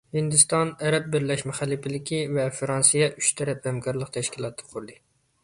ھىندىستان، 0.17 0.69
ئەرەب 0.85 1.03
بىرلەشمە 1.15 1.55
خەلىپىلىكى 1.59 2.21
ۋە 2.39 2.47
فىرانسىيە 2.61 3.11
ئۈچ 3.19 3.31
تەرەپ 3.43 3.71
ھەمكارلىق 3.73 4.13
تەشكىلاتى 4.19 4.69
قۇردى. 4.73 4.99